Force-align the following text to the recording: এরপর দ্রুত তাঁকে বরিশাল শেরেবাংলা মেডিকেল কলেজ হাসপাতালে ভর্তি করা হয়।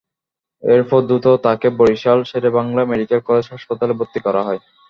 এরপর 0.63 0.99
দ্রুত 1.07 1.25
তাঁকে 1.45 1.67
বরিশাল 1.79 2.19
শেরেবাংলা 2.29 2.81
মেডিকেল 2.91 3.19
কলেজ 3.27 3.45
হাসপাতালে 3.53 3.93
ভর্তি 3.99 4.19
করা 4.25 4.41
হয়। 4.47 4.59